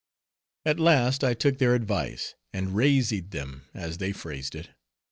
[0.65, 4.69] At last, I took their advice, and "razeed" them, as they phrased it.